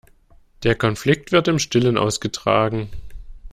Der 0.63 0.73
Konflikt 0.73 1.31
wird 1.31 1.47
im 1.47 1.59
Stillen 1.59 1.95
ausgetragen. 1.95 2.89